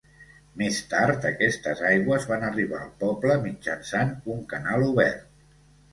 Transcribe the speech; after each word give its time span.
Més 0.59 0.77
tard 0.93 1.27
aquestes 1.31 1.83
aigües 1.91 2.25
van 2.31 2.47
arribar 2.49 2.81
al 2.87 2.91
poble 3.07 3.35
mitjançant 3.47 4.17
un 4.37 4.45
canal 4.55 4.87
obert. 4.91 5.29